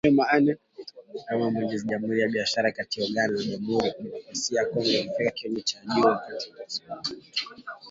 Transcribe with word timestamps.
Mnamo 1.15 1.51
mwezi 1.51 1.85
Januari, 1.89 2.29
biashara 2.31 2.71
kati 2.77 2.99
ya 2.99 3.05
Uganda 3.09 3.37
na 3.39 3.45
Jamhuri 3.45 3.87
ya 3.87 3.93
Kidemokrasia 3.93 4.59
ya 4.61 4.65
kongo 4.69 4.85
ilifikia 4.87 5.31
kiwango 5.31 5.61
cha 5.61 5.81
juu, 5.85 6.05
wakati 6.07 6.51
fursa 6.51 6.83
mpya 6.85 6.95
za 6.95 6.95
masoko 6.95 7.25